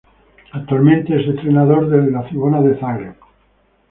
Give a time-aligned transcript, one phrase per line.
[0.53, 3.17] Actualmente es entrenador de la Cibona Zagreb.